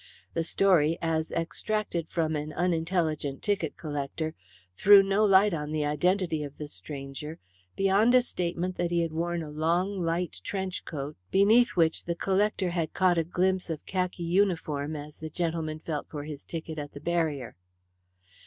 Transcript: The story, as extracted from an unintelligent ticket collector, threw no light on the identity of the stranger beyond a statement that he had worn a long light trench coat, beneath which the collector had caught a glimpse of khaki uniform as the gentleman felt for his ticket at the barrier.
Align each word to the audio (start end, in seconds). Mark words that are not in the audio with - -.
The 0.33 0.43
story, 0.43 0.97
as 0.99 1.31
extracted 1.31 2.09
from 2.09 2.35
an 2.35 2.53
unintelligent 2.53 3.43
ticket 3.43 3.77
collector, 3.77 4.33
threw 4.75 5.03
no 5.03 5.23
light 5.23 5.53
on 5.53 5.71
the 5.71 5.85
identity 5.85 6.41
of 6.43 6.57
the 6.57 6.67
stranger 6.67 7.37
beyond 7.75 8.15
a 8.15 8.23
statement 8.23 8.77
that 8.77 8.89
he 8.89 9.01
had 9.01 9.11
worn 9.13 9.43
a 9.43 9.51
long 9.51 10.01
light 10.03 10.41
trench 10.43 10.85
coat, 10.85 11.17
beneath 11.29 11.75
which 11.75 12.05
the 12.05 12.15
collector 12.15 12.71
had 12.71 12.95
caught 12.95 13.19
a 13.19 13.23
glimpse 13.23 13.69
of 13.69 13.85
khaki 13.85 14.23
uniform 14.23 14.95
as 14.95 15.19
the 15.19 15.29
gentleman 15.29 15.77
felt 15.77 16.09
for 16.09 16.23
his 16.23 16.45
ticket 16.45 16.79
at 16.79 16.93
the 16.93 16.99
barrier. 16.99 17.55